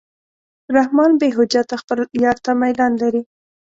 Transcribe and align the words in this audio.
رحمان 0.75 1.11
بېحجته 1.21 1.75
خپل 1.81 1.99
یار 2.23 2.37
ته 2.45 2.51
میلان 2.61 2.91
لري. 3.01 3.21